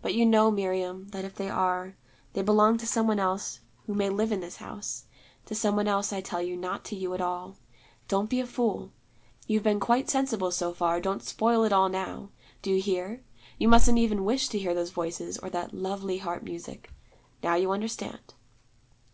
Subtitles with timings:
[0.00, 1.94] But you know, Miriam, that if they are,
[2.32, 5.04] they belong to some one else who may live in this house:
[5.44, 7.58] to some one else, I tell you, not to you at all.
[8.08, 8.90] Don't be a fool.
[9.46, 12.30] You've been quite sensible so far: don't spoil it all now.
[12.62, 13.22] Do you hear?
[13.58, 16.90] you mustn't even wish to hear those Voices, or that lovely harp music.
[17.42, 18.32] Now you understand.'